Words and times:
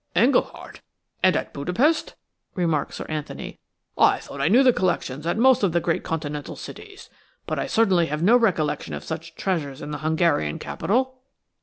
"Engleheart–and 0.15 1.35
at 1.35 1.53
Budapest!" 1.53 2.15
remarked 2.55 2.95
Sir 2.95 3.05
Anthony. 3.07 3.59
"I 3.95 4.17
thought 4.17 4.41
I 4.41 4.47
knew 4.47 4.63
the 4.63 4.73
collections 4.73 5.27
at 5.27 5.37
most 5.37 5.61
of 5.61 5.73
the 5.73 5.79
great 5.79 6.01
Continental 6.03 6.55
cities, 6.55 7.07
but 7.45 7.59
I 7.59 7.67
certainly 7.67 8.07
have 8.07 8.23
no 8.23 8.35
recollection 8.35 8.95
of 8.95 9.03
such 9.03 9.35
treasures 9.35 9.79
in 9.79 9.91
the 9.91 9.99
Hungarian 9.99 10.57
capital." 10.57 11.19